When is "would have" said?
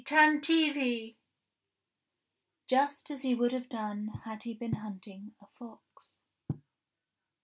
3.35-3.69